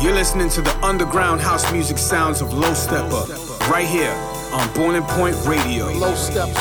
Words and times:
You're 0.00 0.14
listening 0.14 0.48
to 0.50 0.62
the 0.62 0.76
underground 0.80 1.40
house 1.40 1.72
music 1.72 1.98
sounds 1.98 2.40
of 2.40 2.54
Low 2.54 2.70
Steppa, 2.70 3.68
right 3.68 3.84
here 3.84 4.12
on 4.52 4.72
Boiling 4.72 5.02
Point 5.02 5.34
Radio. 5.44 5.86
Low 5.86 6.12
Steppa. 6.12 6.54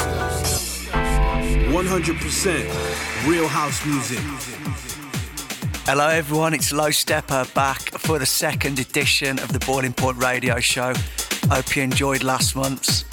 100% 1.72 3.28
real 3.28 3.48
house 3.48 3.86
music. 3.86 4.18
Hello, 5.86 6.08
everyone. 6.08 6.56
It's 6.56 6.72
Low 6.74 6.90
Steppa 6.90 7.54
back 7.54 7.80
for 8.00 8.18
the 8.18 8.26
second 8.26 8.80
edition 8.80 9.38
of 9.38 9.54
the 9.54 9.60
Boiling 9.60 9.94
Point 9.94 10.18
Radio 10.18 10.60
Show. 10.60 10.96
Hope 11.52 11.76
you 11.76 11.84
enjoyed 11.84 12.24
last 12.24 12.56
month's. 12.56 13.04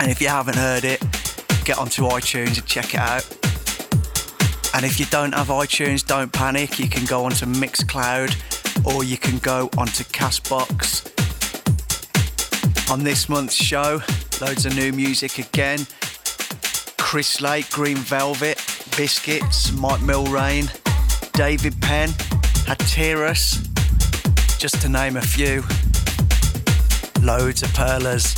And 0.00 0.10
if 0.10 0.20
you 0.20 0.28
haven't 0.28 0.56
heard 0.56 0.84
it, 0.84 1.00
get 1.64 1.78
onto 1.78 2.02
iTunes 2.02 2.58
and 2.58 2.66
check 2.66 2.92
it 2.92 3.00
out. 3.00 3.26
And 4.74 4.84
if 4.84 5.00
you 5.00 5.06
don't 5.06 5.32
have 5.32 5.46
iTunes, 5.46 6.06
don't 6.06 6.30
panic. 6.30 6.78
You 6.78 6.90
can 6.90 7.06
go 7.06 7.24
onto 7.24 7.46
Mixcloud 7.46 8.36
or 8.84 9.04
you 9.04 9.16
can 9.16 9.38
go 9.38 9.70
onto 9.76 10.04
Castbox. 10.04 11.04
On 12.90 13.04
this 13.04 13.28
month's 13.28 13.54
show, 13.54 14.00
loads 14.40 14.66
of 14.66 14.74
new 14.74 14.92
music 14.92 15.38
again. 15.38 15.86
Chris 16.96 17.40
Lake, 17.40 17.70
Green 17.70 17.96
Velvet, 17.96 18.56
Biscuits, 18.96 19.72
Mike 19.72 20.00
Millrain, 20.00 20.70
David 21.32 21.80
Penn, 21.80 22.08
Hatiras, 22.66 23.66
just 24.58 24.80
to 24.82 24.88
name 24.88 25.16
a 25.16 25.22
few. 25.22 25.62
Loads 27.22 27.62
of 27.62 27.72
perlers. 27.74 28.34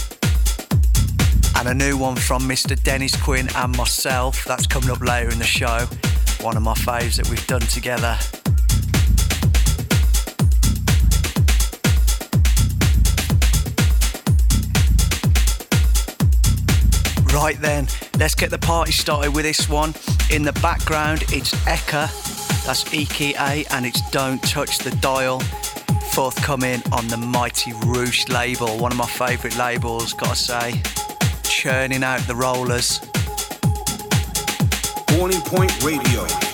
And 1.56 1.68
a 1.68 1.74
new 1.74 1.96
one 1.96 2.16
from 2.16 2.42
Mr. 2.42 2.80
Dennis 2.82 3.14
Quinn 3.22 3.48
and 3.56 3.76
myself. 3.76 4.44
That's 4.44 4.66
coming 4.66 4.90
up 4.90 5.00
later 5.00 5.30
in 5.30 5.38
the 5.38 5.44
show. 5.44 5.86
One 6.40 6.56
of 6.56 6.62
my 6.62 6.74
faves 6.74 7.16
that 7.16 7.28
we've 7.28 7.46
done 7.46 7.60
together. 7.60 8.18
Right 17.40 17.58
then, 17.58 17.88
let's 18.18 18.34
get 18.34 18.50
the 18.50 18.58
party 18.58 18.92
started 18.92 19.34
with 19.34 19.46
this 19.46 19.66
one. 19.66 19.94
In 20.30 20.42
the 20.42 20.52
background, 20.60 21.22
it's 21.28 21.54
Eka, 21.64 22.06
that's 22.66 22.92
E-K-A, 22.92 23.64
and 23.70 23.86
it's 23.86 24.02
Don't 24.10 24.42
Touch 24.42 24.76
the 24.76 24.90
Dial. 24.96 25.40
Forthcoming 26.12 26.82
on 26.92 27.08
the 27.08 27.16
Mighty 27.16 27.72
Roosh 27.86 28.28
label, 28.28 28.76
one 28.76 28.92
of 28.92 28.98
my 28.98 29.06
favourite 29.06 29.56
labels, 29.56 30.12
gotta 30.12 30.36
say. 30.36 30.82
Churning 31.42 32.04
out 32.04 32.20
the 32.26 32.36
rollers. 32.36 32.98
Boiling 35.06 35.40
Point 35.40 35.82
Radio. 35.82 36.49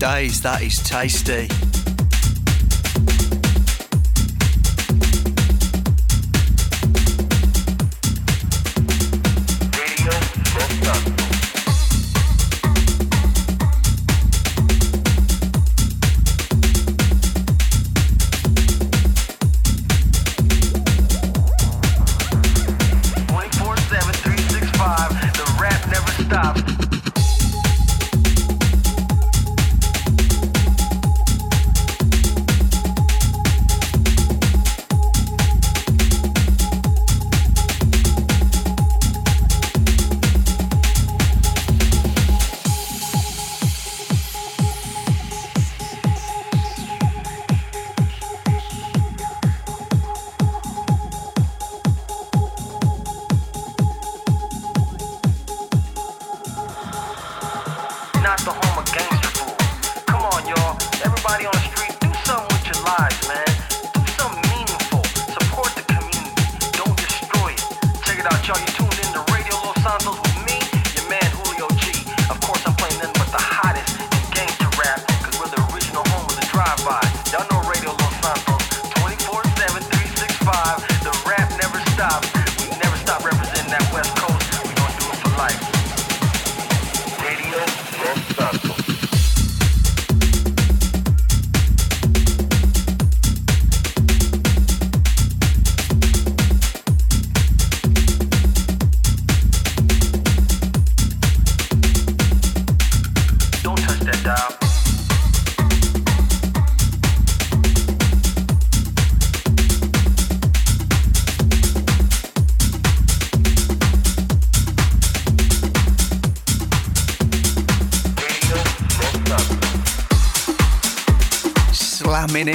Days, 0.00 0.40
that 0.40 0.62
is 0.62 0.78
tasty. 0.78 1.69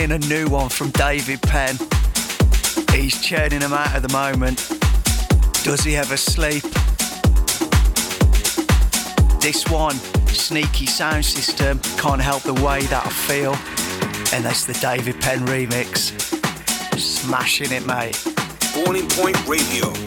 In 0.05 0.11
a 0.11 0.19
new 0.27 0.47
one 0.47 0.69
from 0.69 0.91
David 0.91 1.41
Penn. 1.41 1.75
He's 2.93 3.19
churning 3.19 3.59
them 3.59 3.73
out 3.73 3.91
at 3.95 4.03
the 4.03 4.13
moment. 4.13 4.57
Does 5.63 5.83
he 5.83 5.95
ever 5.95 6.15
sleep? 6.15 6.61
This 9.41 9.67
one, 9.67 9.95
Sneaky 10.27 10.85
Sound 10.85 11.25
System, 11.25 11.79
can't 11.97 12.21
help 12.21 12.43
the 12.43 12.53
way 12.53 12.83
that 12.83 13.03
I 13.03 13.09
feel. 13.09 13.55
And 14.31 14.45
that's 14.45 14.65
the 14.65 14.73
David 14.73 15.19
Penn 15.21 15.39
remix. 15.47 16.13
Smashing 16.99 17.71
it, 17.71 17.87
mate. 17.87 18.23
Boiling 18.75 19.07
Point 19.09 19.47
Radio. 19.47 20.04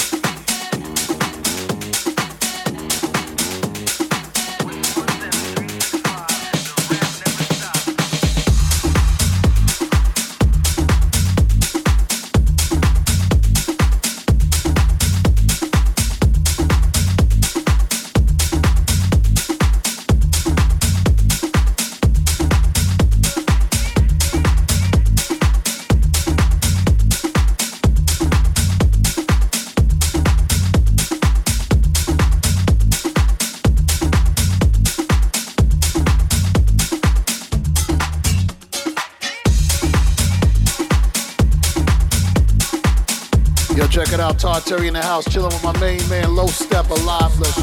Terry 44.69 44.88
in 44.88 44.93
the 44.93 45.03
house, 45.03 45.25
chilling 45.32 45.47
with 45.47 45.65
my 45.65 45.73
main 45.81 46.06
man, 46.11 46.35
Low 46.35 46.47
Step 46.47 46.91
Alive. 46.91 47.41
Let's 47.41 47.58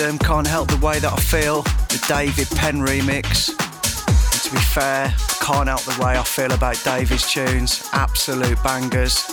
Can't 0.00 0.46
Help 0.46 0.68
the 0.68 0.78
Way 0.78 0.98
That 0.98 1.12
I 1.12 1.16
Feel, 1.16 1.60
the 1.60 2.02
David 2.08 2.48
Penn 2.56 2.80
remix. 2.80 3.54
To 4.44 4.50
be 4.50 4.56
fair, 4.56 5.12
can't 5.42 5.68
help 5.68 5.82
the 5.82 6.02
way 6.02 6.16
I 6.16 6.22
feel 6.22 6.50
about 6.52 6.80
David's 6.82 7.30
tunes. 7.30 7.86
Absolute 7.92 8.56
bangers. 8.62 9.26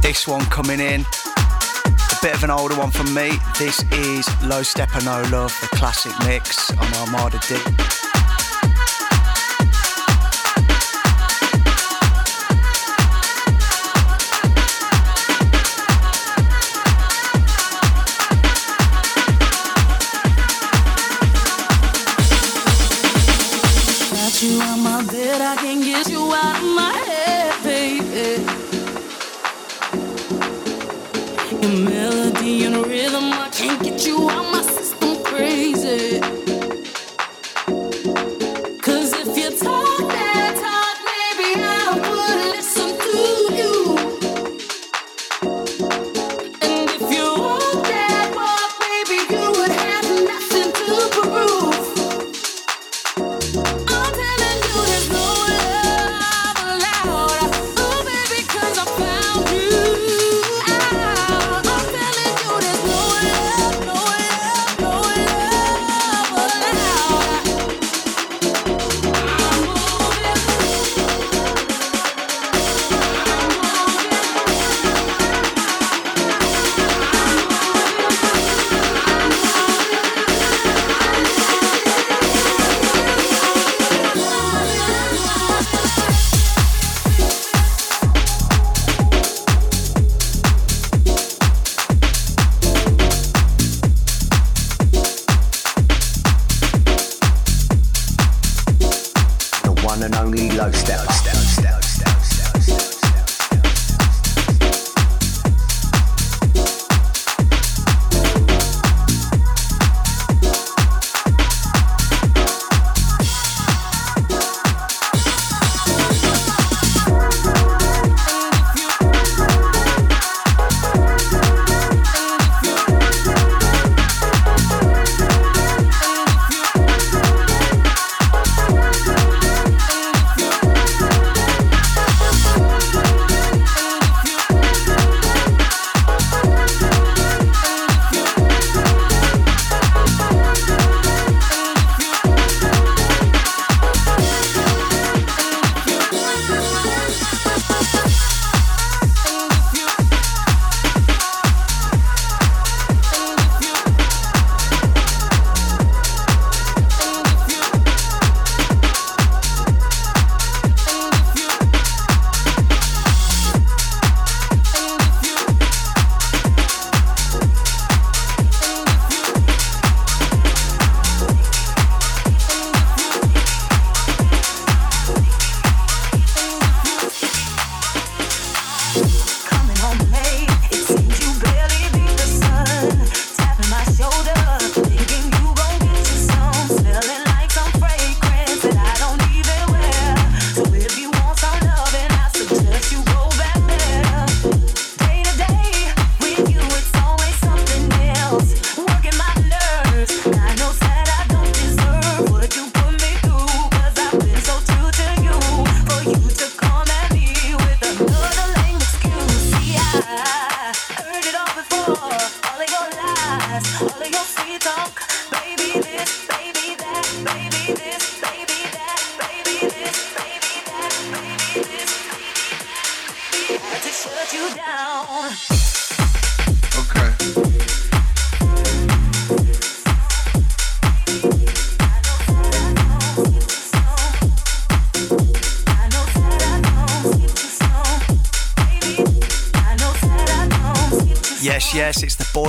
This 0.00 0.26
one 0.26 0.44
coming 0.46 0.80
in, 0.80 1.02
a 1.02 2.16
bit 2.20 2.34
of 2.34 2.42
an 2.42 2.50
older 2.50 2.74
one 2.74 2.90
from 2.90 3.14
me. 3.14 3.30
This 3.60 3.80
is 3.92 4.26
Low 4.42 4.62
Steppa 4.62 5.04
No 5.04 5.22
Love, 5.30 5.56
the 5.60 5.68
classic 5.76 6.12
mix 6.26 6.72
on 6.72 6.92
Armada 6.94 7.38
D. 7.46 7.95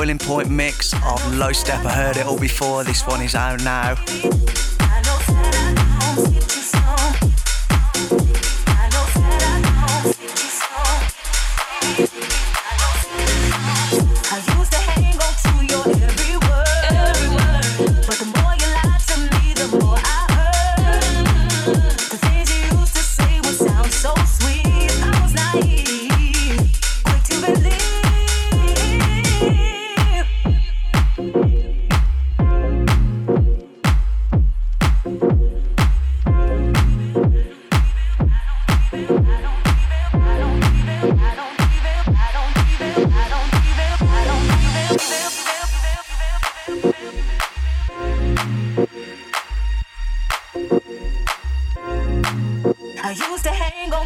boiling 0.08 0.18
point 0.20 0.50
mix 0.50 0.94
of 0.94 1.36
Low 1.36 1.52
Step. 1.52 1.84
I 1.84 1.92
heard 1.92 2.16
it 2.16 2.26
all 2.26 2.40
before. 2.40 2.86
This 2.86 3.06
one 3.06 3.22
is 3.22 3.36
out 3.36 3.62
now. 3.64 4.37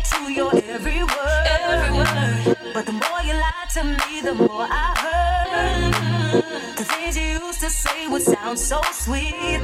to 0.03 0.31
your 0.33 0.55
every 0.55 1.03
word. 1.03 1.45
every 1.45 1.97
word. 1.97 2.57
But 2.73 2.85
the 2.85 2.93
more 2.93 3.21
you 3.23 3.33
lie 3.33 3.65
to 3.73 3.83
me, 3.83 4.21
the 4.21 4.33
more 4.33 4.67
I 4.69 4.93
hurt. 5.03 6.77
The 6.77 6.83
things 6.83 7.17
you 7.17 7.23
used 7.45 7.59
to 7.61 7.69
say 7.69 8.07
would 8.07 8.21
sound 8.21 8.57
so 8.57 8.81
sweet. 8.91 9.61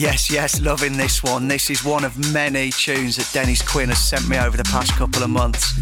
Yes, 0.00 0.30
yes, 0.30 0.60
loving 0.60 0.96
this 0.96 1.22
one. 1.22 1.46
This 1.46 1.68
is 1.68 1.84
one 1.84 2.04
of 2.04 2.32
many 2.32 2.70
tunes 2.70 3.16
that 3.16 3.30
Dennis 3.32 3.60
Quinn 3.60 3.90
has 3.90 4.02
sent 4.02 4.28
me 4.28 4.38
over 4.38 4.56
the 4.56 4.64
past 4.64 4.92
couple 4.92 5.22
of 5.22 5.30
months. 5.30 5.74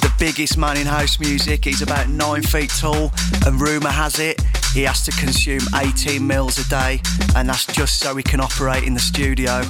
The 0.00 0.12
biggest 0.18 0.56
man 0.56 0.78
in 0.78 0.86
house 0.86 1.20
music, 1.20 1.64
he's 1.64 1.82
about 1.82 2.08
nine 2.08 2.42
feet 2.42 2.70
tall, 2.70 3.12
and 3.46 3.60
rumour 3.60 3.90
has 3.90 4.18
it 4.18 4.40
he 4.74 4.82
has 4.82 5.02
to 5.04 5.10
consume 5.12 5.62
18 5.74 6.24
mils 6.24 6.58
a 6.58 6.68
day, 6.68 7.02
and 7.34 7.48
that's 7.48 7.66
just 7.66 7.98
so 7.98 8.14
he 8.14 8.22
can 8.22 8.38
operate 8.38 8.84
in 8.84 8.94
the 8.94 9.00
studio. 9.00 9.62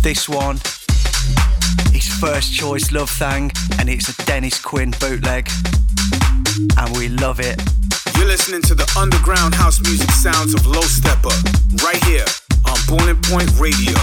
This 0.00 0.28
one, 0.28 0.56
his 1.92 2.08
first 2.18 2.52
choice 2.52 2.90
Love 2.90 3.10
Thang, 3.10 3.52
and 3.78 3.88
it's 3.88 4.08
a 4.08 4.24
Dennis 4.24 4.60
Quinn 4.60 4.92
bootleg, 4.98 5.48
and 6.76 6.96
we 6.96 7.08
love 7.08 7.38
it. 7.38 7.62
You're 8.16 8.26
listening 8.26 8.62
to 8.62 8.74
the 8.74 8.90
underground 8.98 9.54
house 9.54 9.80
music 9.82 10.10
sounds 10.10 10.54
of 10.54 10.66
Low 10.66 10.80
Steppa, 10.80 11.32
right 11.84 12.02
here 12.04 12.24
on 12.64 12.76
Boiling 12.88 13.20
Point 13.22 13.50
Radio. 13.60 13.94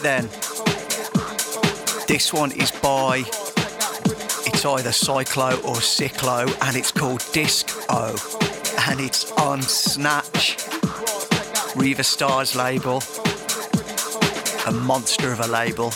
Then. 0.00 0.28
This 2.06 2.32
one 2.32 2.52
is 2.52 2.70
by, 2.70 3.18
it's 4.46 4.64
either 4.64 4.90
Cyclo 4.90 5.52
or 5.64 5.76
Cyclo, 5.76 6.46
and 6.66 6.76
it's 6.76 6.92
called 6.92 7.24
Disc-O, 7.32 8.16
and 8.88 9.00
it's 9.00 9.32
on 9.32 9.62
Snatch, 9.62 10.56
Riva 11.76 12.04
Starr's 12.04 12.54
label, 12.54 13.02
a 14.66 14.72
monster 14.72 15.32
of 15.32 15.40
a 15.40 15.46
label. 15.46 15.92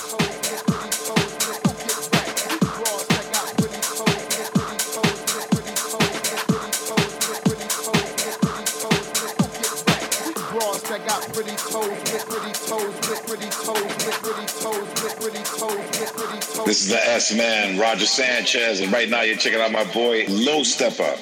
This 16.76 16.84
is 16.84 16.92
the 16.92 17.08
S 17.08 17.34
Man, 17.34 17.78
Roger 17.78 18.04
Sanchez, 18.04 18.80
and 18.80 18.92
right 18.92 19.08
now 19.08 19.22
you're 19.22 19.38
checking 19.38 19.62
out 19.62 19.72
my 19.72 19.90
boy 19.94 20.26
Low 20.28 20.60
Steppa. 20.60 21.16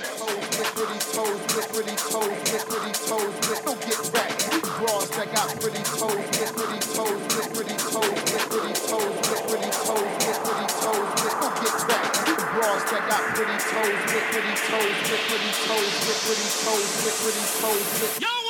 Yo! 18.20 18.43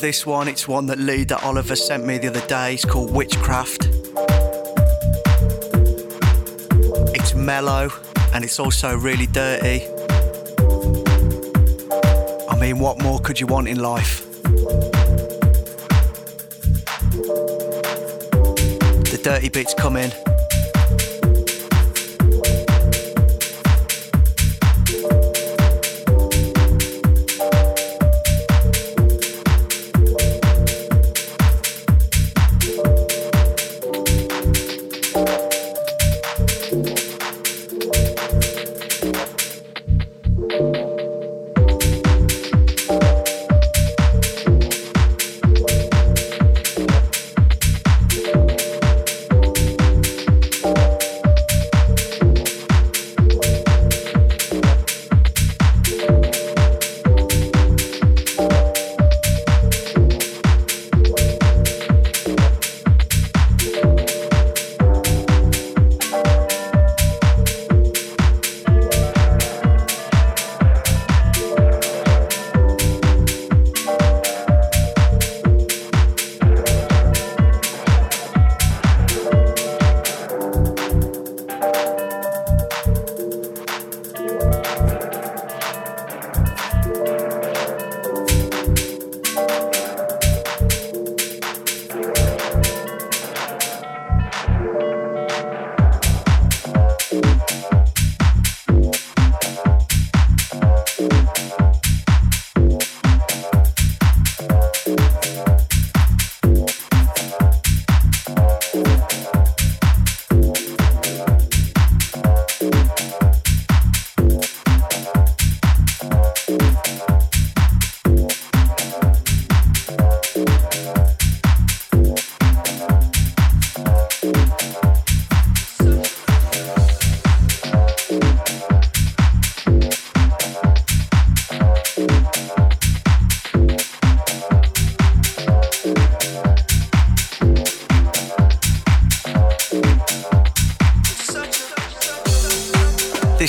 This 0.00 0.24
one. 0.24 0.48
It's 0.48 0.66
one 0.66 0.86
that 0.86 0.98
Lee 0.98 1.24
that 1.24 1.44
Oliver 1.44 1.76
sent 1.76 2.06
me 2.06 2.16
the 2.16 2.28
other 2.28 2.46
day. 2.46 2.74
It's 2.74 2.84
called 2.84 3.12
Witchcraft. 3.12 3.88
It's 7.14 7.34
mellow 7.34 7.90
and 8.32 8.42
it's 8.42 8.58
also 8.58 8.96
really 8.96 9.26
dirty. 9.26 9.86
I 12.48 12.56
mean, 12.58 12.78
what 12.78 13.02
more 13.02 13.18
could 13.20 13.38
you 13.38 13.46
want 13.46 13.68
in 13.68 13.78
life? 13.80 14.26
The 19.10 19.20
dirty 19.22 19.50
bits 19.50 19.74
come 19.74 19.96
in. 19.96 20.29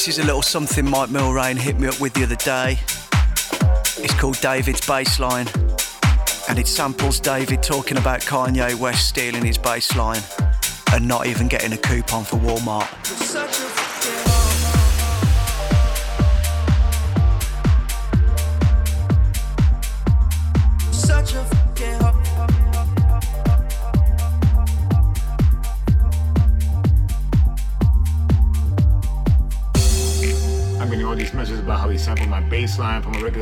This 0.02 0.18
is 0.18 0.24
a 0.24 0.26
little 0.26 0.42
something 0.42 0.90
Mike 0.90 1.10
Millrain 1.10 1.56
hit 1.56 1.80
me 1.80 1.88
up 1.88 2.02
with 2.02 2.16
the 2.16 2.24
other 2.24 2.36
day. 2.36 2.80
It's 4.04 4.20
called 4.20 4.42
David's 4.42 4.82
Bassline. 4.82 5.48
and 6.50 6.58
it 6.58 6.66
samples 6.66 7.20
David 7.20 7.62
talking 7.62 8.00
about 8.00 8.22
Kanye 8.22 8.74
West 8.74 9.10
stealing 9.10 9.46
his 9.46 9.60
bass 9.60 9.96
line 9.96 10.24
and 10.92 11.08
not 11.08 11.28
even 11.28 11.48
getting 11.48 11.72
a 11.74 11.78
coupon 11.78 12.24
for 12.24 12.38
Walmart. 12.38 13.71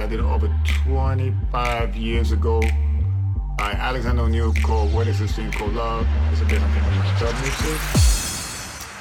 I 0.01 0.07
did 0.07 0.21
over 0.21 0.49
25 0.85 1.95
years 1.97 2.31
ago 2.31 2.61
by 3.57 3.71
Alexander 3.71 4.21
O'Neal 4.21 4.53
called 4.53 4.93
What 4.93 5.07
Is 5.07 5.19
This 5.19 5.35
Thing 5.35 5.51
Called 5.51 5.73
Love. 5.73 6.07
It's 6.31 6.41
a 6.41 6.45
my. 6.45 6.61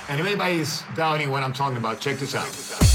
And 0.09 0.21
if 0.21 0.27
anybody's 0.27 0.83
doubting 0.97 1.31
what 1.31 1.45
I'm 1.45 1.53
talking 1.53 1.77
about, 1.77 2.01
check 2.01 2.19
this 2.19 2.35
out. 2.35 2.47
This 2.47 2.88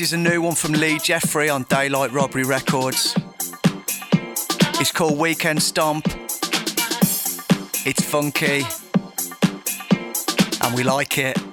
is 0.00 0.12
a 0.12 0.16
new 0.16 0.42
one 0.42 0.54
from 0.54 0.72
Lee 0.72 0.98
Jeffrey 0.98 1.48
on 1.48 1.62
Daylight 1.64 2.12
Robbery 2.12 2.42
Records. 2.42 3.14
It's 4.80 4.90
called 4.90 5.16
Weekend 5.16 5.62
Stomp. 5.62 6.06
It's 7.86 8.02
funky, 8.02 8.66
and 10.60 10.74
we 10.74 10.82
like 10.82 11.18
it. 11.18 11.45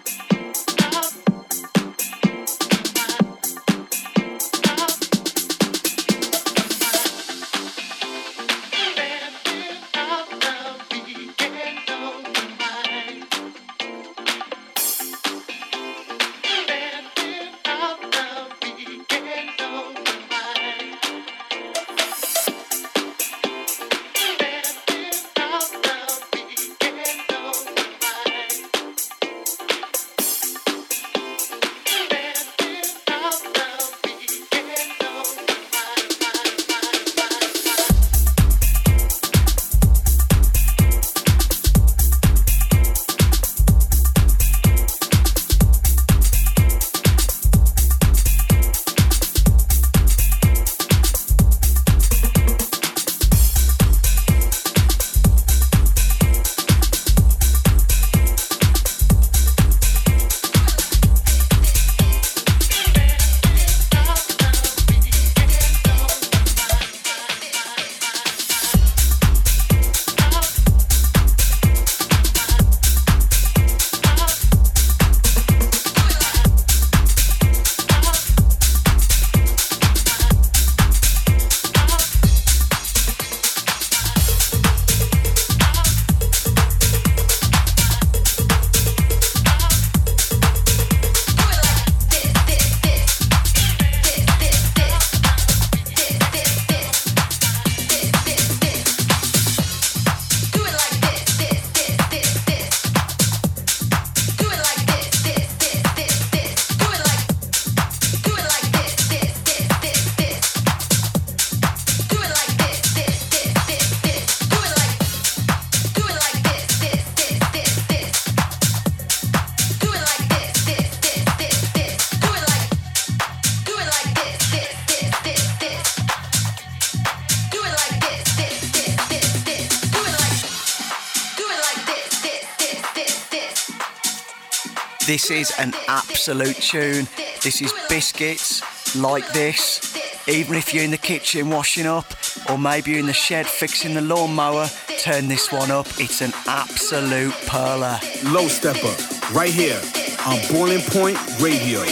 This 135.13 135.30
is 135.30 135.54
an 135.60 135.76
absolute 135.88 136.56
tune. 136.56 137.08
This 137.43 137.62
is 137.62 137.71
biscuits 137.88 138.63
like 138.95 139.32
this. 139.32 139.95
Even 140.28 140.56
if 140.56 140.73
you're 140.73 140.84
in 140.84 140.89
the 140.89 140.97
kitchen 140.97 141.52
washing 141.52 141.86
up, 141.86 142.06
or 142.49 142.58
maybe 142.58 142.89
you're 142.89 142.99
in 143.02 143.06
the 143.06 143.13
shed 143.13 143.45
fixing 143.45 143.93
the 143.93 144.02
lawnmower, 144.02 144.65
turn 144.97 145.28
this 145.28 145.52
one 145.52 145.69
up. 145.69 145.86
It's 145.99 146.21
an 146.21 146.32
absolute 146.47 147.36
perler. 147.45 148.02
Low 148.34 148.47
Steppa, 148.47 149.36
right 149.36 149.54
here 149.54 149.80
on 150.26 150.39
Boiling 150.52 150.82
Point 150.82 151.19
Radio. 151.39 151.84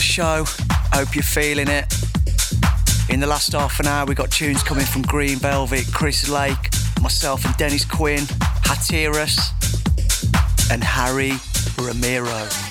The 0.00 0.06
show. 0.06 0.44
Hope 0.94 1.14
you're 1.14 1.22
feeling 1.22 1.68
it. 1.68 1.92
In 3.10 3.20
the 3.20 3.26
last 3.26 3.52
half 3.52 3.80
an 3.80 3.86
hour, 3.86 4.06
we 4.06 4.14
got 4.14 4.30
tunes 4.30 4.62
coming 4.62 4.86
from 4.86 5.02
Green 5.02 5.36
Velvet, 5.36 5.92
Chris 5.92 6.26
Lake, 6.26 6.70
myself 7.02 7.44
and 7.44 7.54
Dennis 7.58 7.84
Quinn, 7.84 8.24
Hatiras, 8.64 9.36
and 10.70 10.82
Harry 10.82 11.34
Romero. 11.76 12.69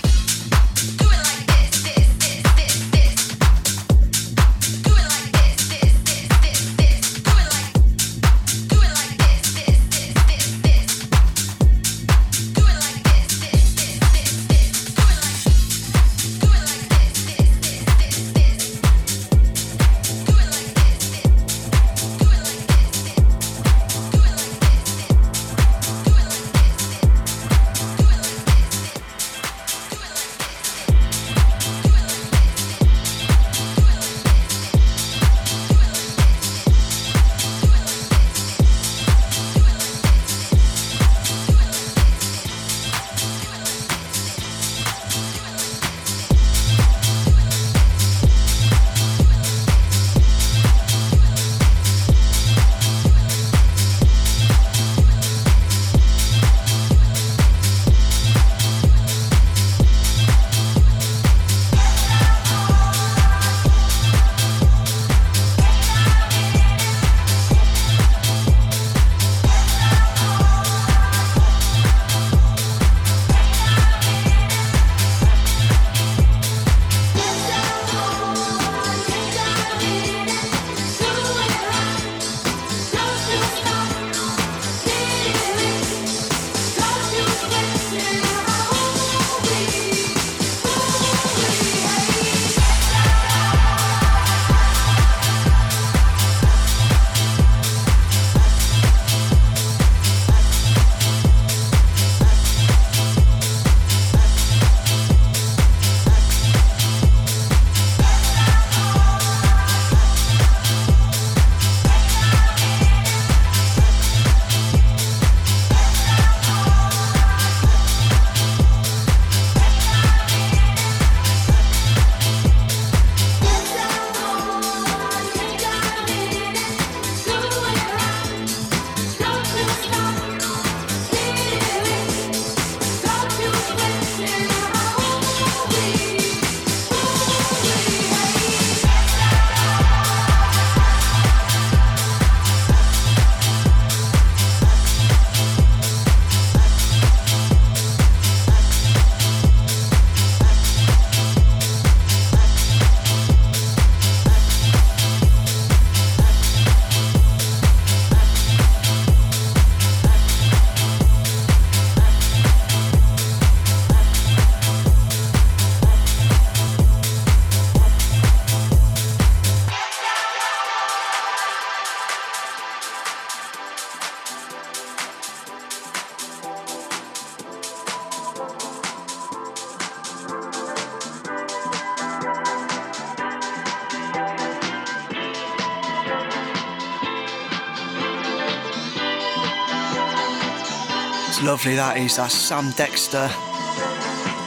Lovely 191.59 191.75
that 191.75 191.97
is. 191.97 192.15
That's 192.15 192.33
Sam 192.33 192.71
Dexter. 192.71 193.27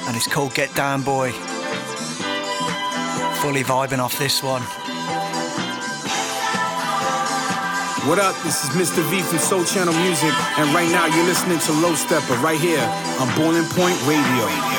And 0.09 0.17
it's 0.17 0.27
called 0.27 0.55
Get 0.55 0.75
Down 0.75 1.03
Boy. 1.03 1.31
fully 3.37 3.63
vibing 3.63 3.99
off 3.99 4.19
this 4.19 4.43
one. 4.43 4.63
What 8.09 8.19
up? 8.19 8.35
This 8.45 8.65
is 8.65 8.71
Mr. 8.71 9.05
V 9.11 9.21
from 9.21 9.39
Sole 9.41 9.65
Channel 9.65 9.93
Music, 9.93 10.33
and 10.57 10.73
right 10.73 10.89
now 10.89 11.05
you're 11.05 11.27
listening 11.27 11.59
to 11.59 11.73
Low 11.85 11.93
Steppa 11.93 12.41
right 12.41 12.59
here 12.59 12.81
on 13.21 13.29
Boiling 13.37 13.69
Point 13.69 14.01
Radio. 14.09 14.72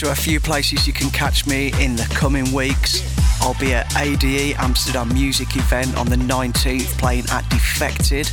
To 0.00 0.10
a 0.10 0.14
few 0.14 0.40
places 0.40 0.86
you 0.86 0.94
can 0.94 1.10
catch 1.10 1.46
me 1.46 1.74
in 1.78 1.94
the 1.94 2.06
coming 2.14 2.50
weeks. 2.54 3.02
I'll 3.42 3.58
be 3.60 3.74
at 3.74 3.86
ADE 3.98 4.56
Amsterdam 4.56 5.12
Music 5.12 5.54
Event 5.56 5.94
on 5.98 6.06
the 6.06 6.16
19th 6.16 6.96
playing 6.96 7.26
at 7.30 7.46
Defected. 7.50 8.30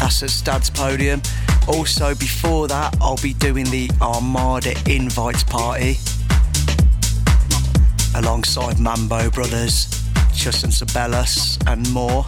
That's 0.00 0.22
at 0.22 0.28
Stad's 0.28 0.68
Podium. 0.68 1.22
Also, 1.66 2.14
before 2.14 2.68
that, 2.68 2.94
I'll 3.00 3.16
be 3.22 3.32
doing 3.32 3.64
the 3.70 3.90
Armada 4.02 4.74
Invites 4.84 5.44
Party 5.44 5.96
alongside 8.14 8.78
Mambo 8.78 9.30
Brothers, 9.30 9.86
and 10.44 10.72
Sabellas, 10.72 11.56
and 11.66 11.90
more. 11.90 12.26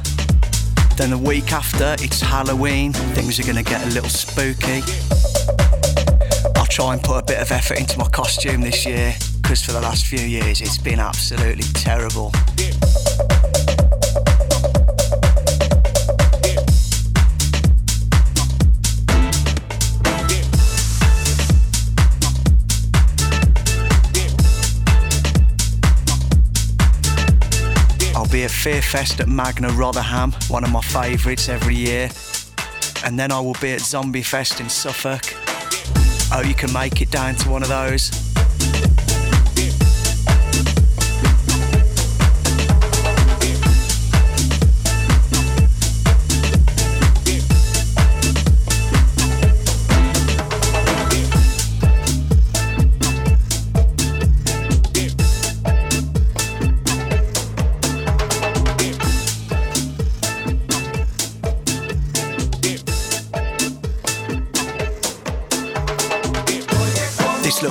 Then 0.97 1.11
the 1.11 1.19
week 1.19 1.53
after, 1.53 1.97
it's 2.03 2.23
Halloween. 2.23 2.95
Things 2.95 3.39
are 3.39 3.43
going 3.43 3.63
to 3.63 3.71
get 3.71 3.85
a 3.85 3.91
little 3.91 4.09
spooky 4.09 4.81
try 6.81 6.95
and 6.95 7.03
put 7.03 7.19
a 7.19 7.23
bit 7.23 7.39
of 7.39 7.53
effort 7.53 7.79
into 7.79 7.99
my 7.99 8.09
costume 8.09 8.63
this 8.63 8.87
year 8.87 9.15
because 9.43 9.63
for 9.63 9.73
the 9.73 9.81
last 9.83 10.07
few 10.07 10.19
years 10.19 10.63
it's 10.63 10.79
been 10.79 10.99
absolutely 10.99 11.63
terrible. 11.75 12.33
I'll 28.17 28.27
be 28.27 28.45
at 28.45 28.51
Fearfest 28.51 29.21
at 29.21 29.29
Magna 29.29 29.69
Rotherham, 29.73 30.33
one 30.49 30.65
of 30.65 30.73
my 30.73 30.81
favourites 30.81 31.51
every 31.51 31.75
year. 31.75 32.09
And 33.05 33.19
then 33.19 33.31
I 33.31 33.41
will 33.41 33.57
be 33.61 33.73
at 33.73 33.81
Zombie 33.81 34.23
Fest 34.23 34.61
in 34.61 34.71
Suffolk 34.71 35.50
Oh, 36.33 36.43
you 36.43 36.55
can 36.55 36.73
make 36.73 37.03
it 37.03 37.11
down 37.11 37.35
to 37.37 37.51
one 37.51 37.63
of 37.63 37.69
those. 37.69 38.30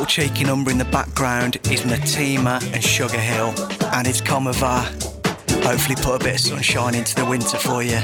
Cheeky 0.10 0.44
number 0.44 0.72
in 0.72 0.80
the 0.80 0.86
background 0.86 1.58
is 1.70 1.82
Natima 1.82 2.64
and 2.74 2.84
Sugar 2.84 3.20
Hill, 3.20 3.54
and 3.94 4.08
it's 4.08 4.22
Comava. 4.22 4.84
Hopefully, 5.64 5.96
put 6.02 6.20
a 6.20 6.24
bit 6.24 6.34
of 6.34 6.40
sunshine 6.40 6.96
into 6.96 7.14
the 7.14 7.26
winter 7.26 7.58
for 7.58 7.84
you. 7.84 8.00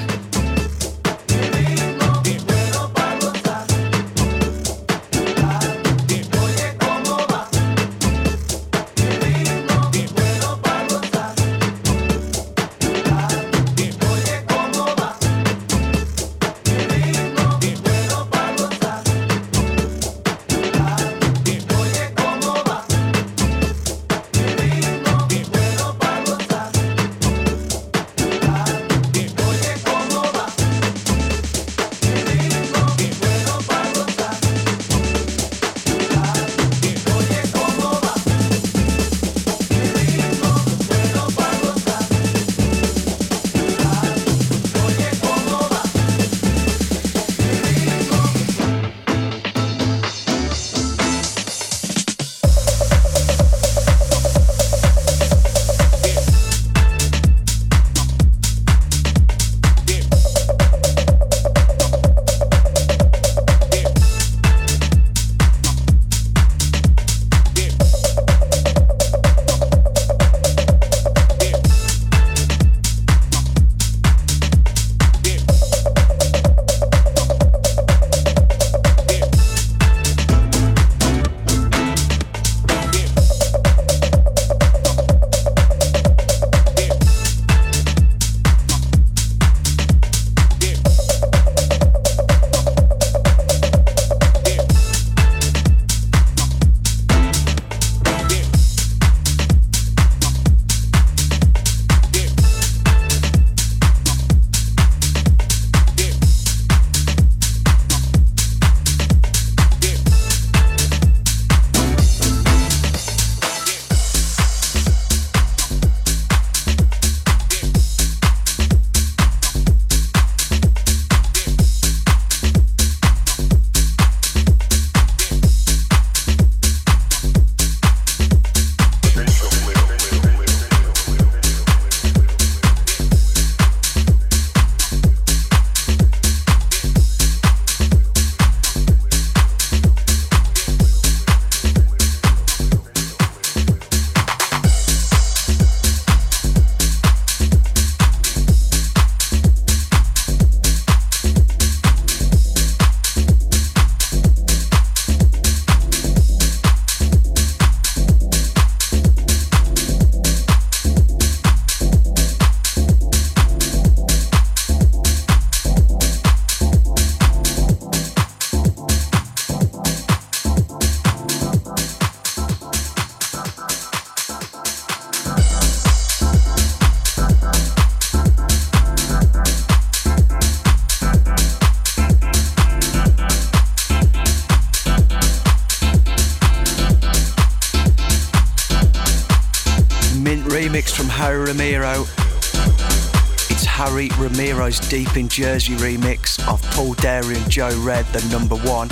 It's 193.97 194.13
Harry 194.13 194.27
Romero's 194.27 194.79
Deep 194.89 195.15
in 195.15 195.29
Jersey 195.29 195.75
remix 195.75 196.45
of 196.51 196.61
Paul 196.71 196.95
Derry 196.95 197.37
and 197.37 197.49
Joe 197.49 197.71
Red, 197.79 198.05
the 198.07 198.27
number 198.29 198.55
one. 198.55 198.89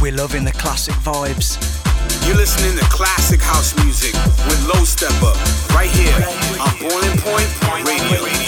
We're 0.00 0.12
loving 0.12 0.44
the 0.44 0.50
classic 0.52 0.94
vibes. 0.94 1.56
You're 2.26 2.36
listening 2.36 2.76
to 2.78 2.84
classic 2.86 3.40
house 3.40 3.76
music 3.84 4.14
with 4.48 4.66
Low 4.66 4.82
Steppa 4.82 5.34
right 5.72 5.90
here 5.90 6.14
on 6.58 6.78
Boiling 6.80 7.18
Point 7.18 7.86
Radio. 7.86 8.41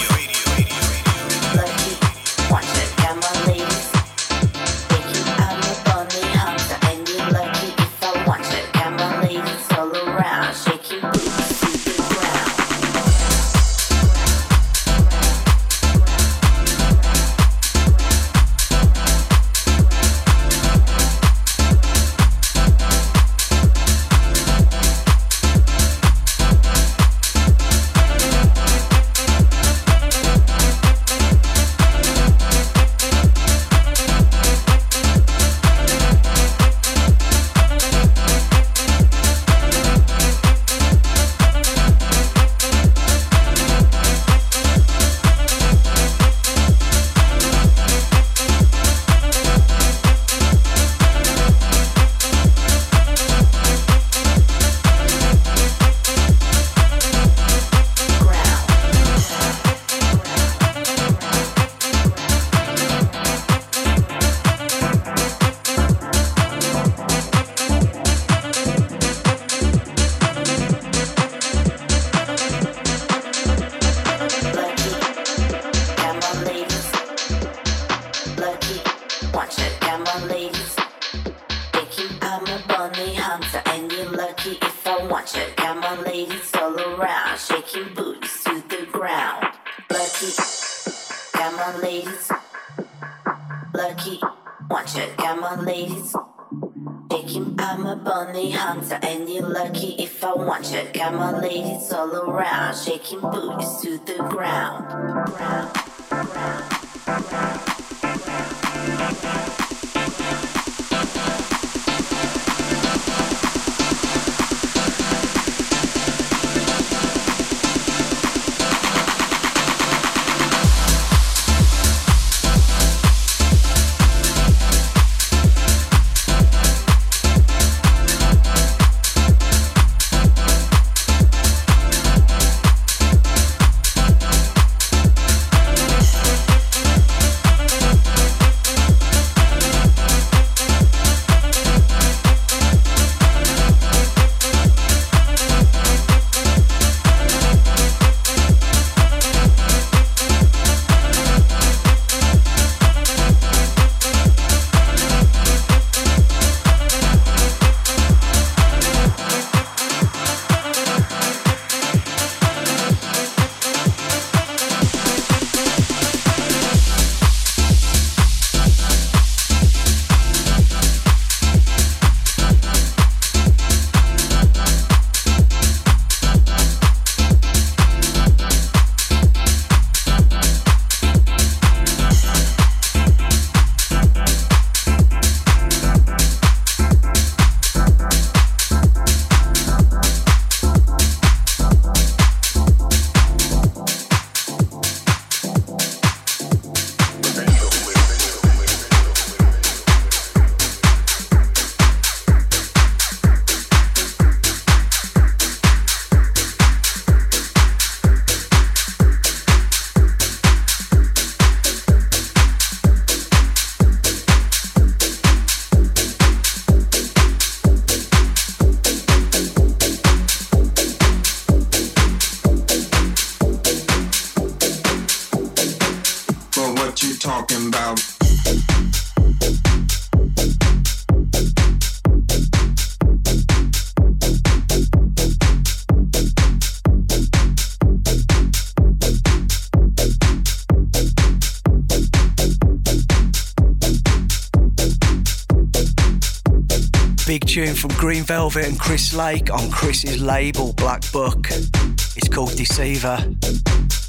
From 247.85 247.95
Green 247.97 248.23
Velvet 248.23 248.67
and 248.67 248.81
Chris 248.81 249.13
Lake 249.13 249.53
on 249.53 249.71
Chris's 249.71 250.23
label 250.23 250.73
Black 250.73 251.03
Book. 251.13 251.49
It's 251.51 252.29
called 252.29 252.57
Deceiver. 252.57 253.19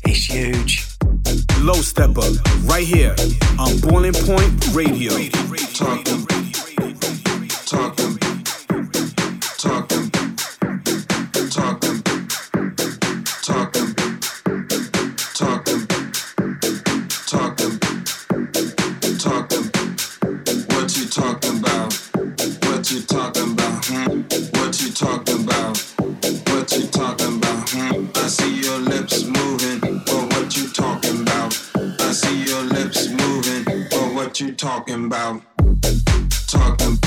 It's 0.05 0.23
huge. 0.23 0.87
Low 1.59 1.81
Steppa, 1.83 2.23
right 2.69 2.87
here 2.87 3.13
on 3.59 3.77
Boiling 3.79 4.13
Point 4.13 4.73
Radio. 4.73 5.11
Talking, 5.11 5.65
talking, 5.73 6.04
you 34.39 34.53
talking 34.53 35.05
about. 35.05 35.41
Talking, 36.47 36.97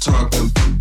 talking. 0.00 0.75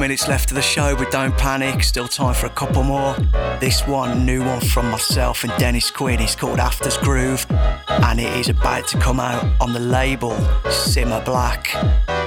minutes 0.00 0.28
left 0.28 0.50
of 0.50 0.54
the 0.54 0.62
show, 0.62 0.96
but 0.96 1.10
don't 1.10 1.36
panic, 1.36 1.84
still 1.84 2.08
time 2.08 2.34
for 2.34 2.46
a 2.46 2.50
couple 2.50 2.82
more. 2.82 3.14
This 3.60 3.86
one, 3.86 4.24
new 4.24 4.42
one 4.42 4.60
from 4.60 4.90
myself 4.90 5.44
and 5.44 5.52
Dennis 5.58 5.90
Quinn, 5.90 6.20
is 6.20 6.34
called 6.34 6.58
After's 6.58 6.96
Groove, 6.96 7.44
and 7.50 8.18
it 8.18 8.34
is 8.34 8.48
about 8.48 8.88
to 8.88 8.98
come 8.98 9.20
out 9.20 9.44
on 9.60 9.74
the 9.74 9.80
label 9.80 10.32
Simma 10.64 11.22
Black. 11.22 12.19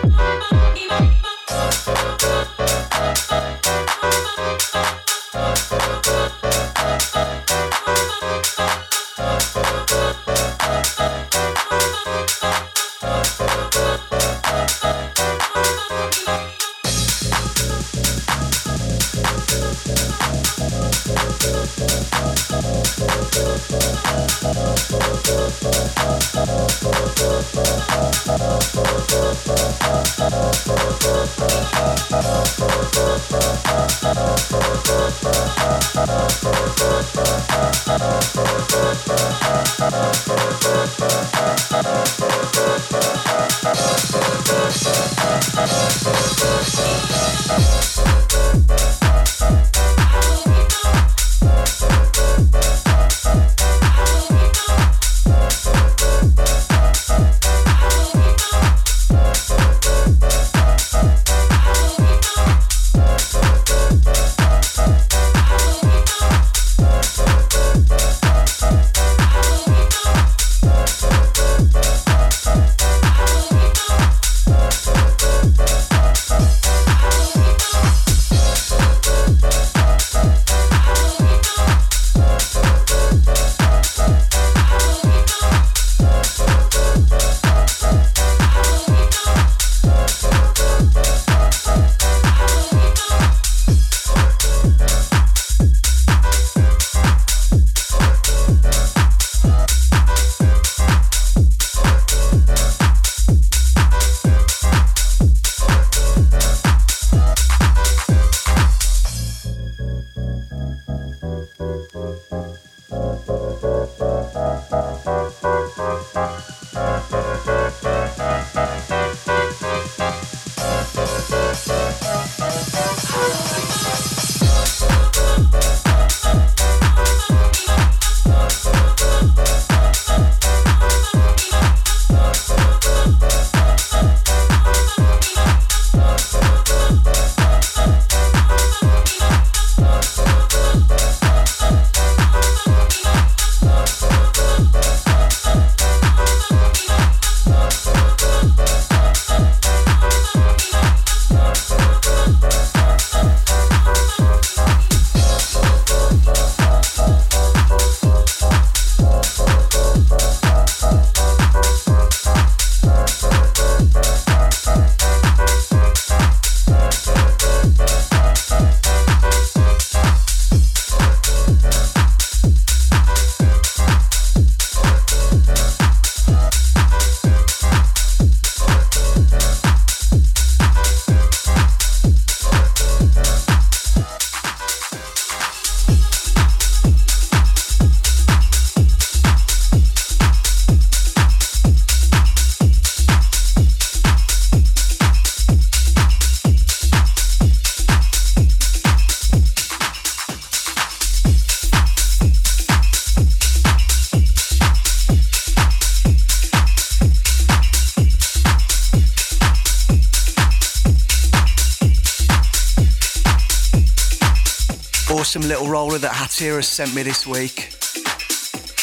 Awesome 215.35 215.49
little 215.49 215.67
roller 215.67 215.97
that 215.97 216.11
Hatiras 216.11 216.65
sent 216.65 216.93
me 216.93 217.01
this 217.01 217.25
week. 217.25 217.69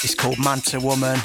It's 0.03 0.17
called 0.17 0.37
Manta 0.37 0.81
Woman. 0.81 1.17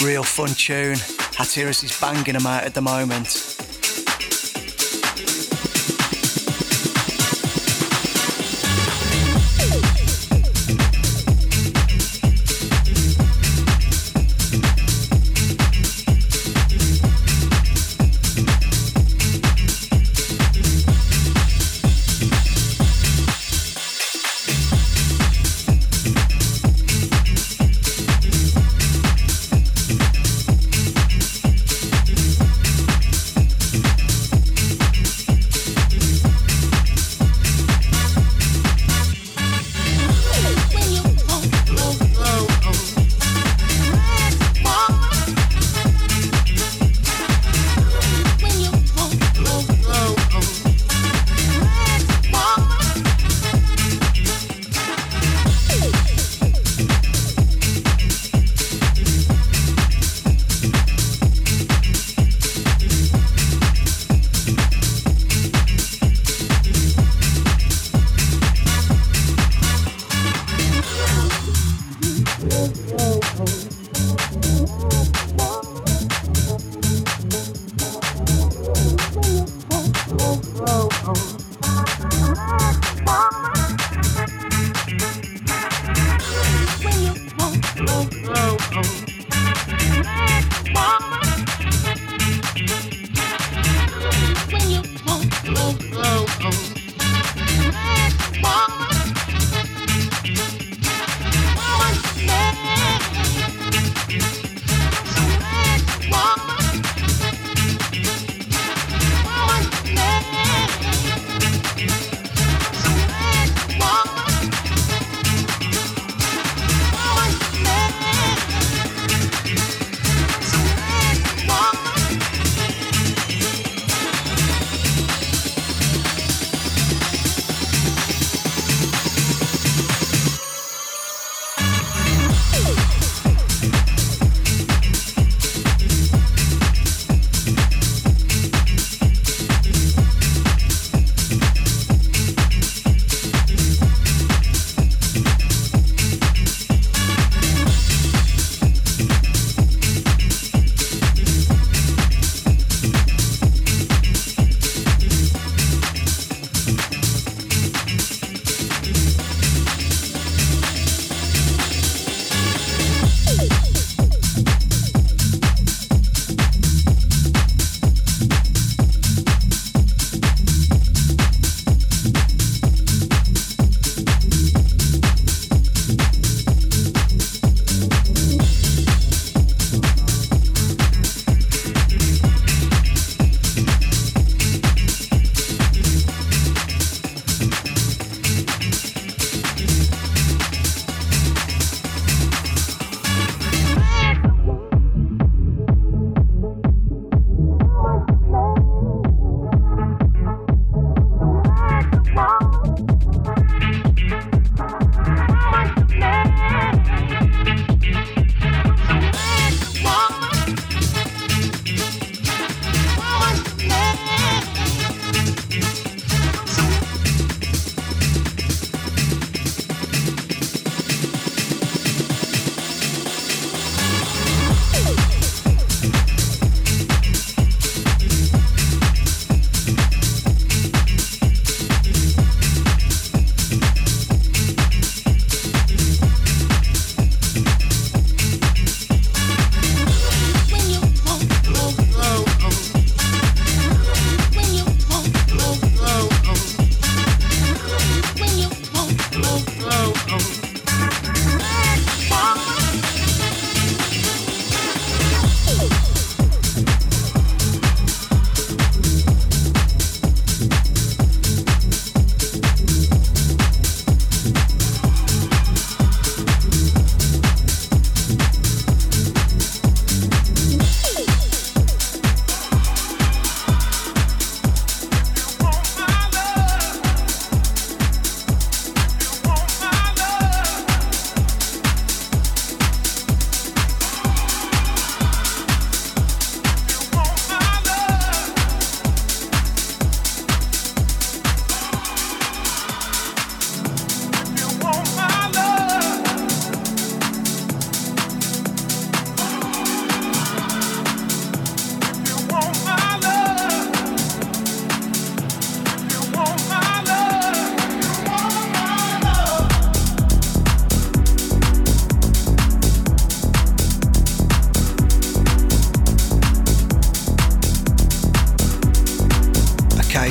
Real 0.00 0.22
fun 0.22 0.50
tune. 0.50 0.94
Hatiras 1.34 1.82
is 1.82 2.00
banging 2.00 2.34
them 2.34 2.46
out 2.46 2.62
at 2.62 2.74
the 2.74 2.80
moment. 2.80 3.49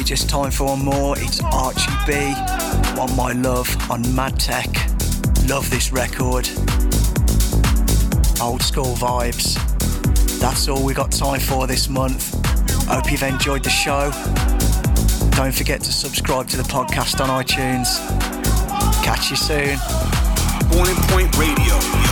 Just 0.09 0.27
time 0.27 0.49
for 0.49 0.63
one 0.63 0.83
more. 0.83 1.13
It's 1.19 1.39
Archie 1.53 1.91
B. 2.07 2.33
On 2.99 3.15
My 3.15 3.31
Love 3.33 3.69
on 3.91 4.01
Mad 4.15 4.39
Tech. 4.39 4.65
Love 5.47 5.69
this 5.69 5.91
record. 5.91 6.49
Old 8.41 8.63
school 8.63 8.95
vibes. 8.95 9.53
That's 10.39 10.67
all 10.67 10.83
we 10.83 10.95
got 10.95 11.11
time 11.11 11.39
for 11.39 11.67
this 11.67 11.89
month. 11.89 12.33
Hope 12.87 13.11
you've 13.11 13.21
enjoyed 13.21 13.63
the 13.63 13.69
show. 13.69 14.09
Don't 15.37 15.53
forget 15.53 15.79
to 15.81 15.93
subscribe 15.93 16.47
to 16.47 16.57
the 16.57 16.63
podcast 16.63 17.21
on 17.21 17.29
iTunes. 17.29 17.99
Catch 19.03 19.29
you 19.29 19.35
soon. 19.35 19.77
Point 20.71 21.37
Radio. 21.37 22.08